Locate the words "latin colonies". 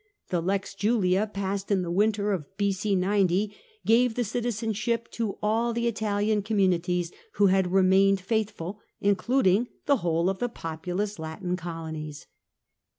11.19-12.25